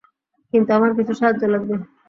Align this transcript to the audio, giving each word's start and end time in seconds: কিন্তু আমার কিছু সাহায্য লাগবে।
কিন্তু 0.53 0.69
আমার 0.77 0.91
কিছু 0.97 1.13
সাহায্য 1.19 1.43
লাগবে। 1.53 1.75